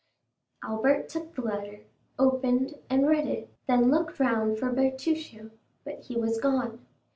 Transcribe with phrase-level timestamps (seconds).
[0.63, 1.81] Albert took the letter,
[2.17, 5.51] opened, and read it, then looked round for Bertuccio,
[5.83, 6.83] but he was gone.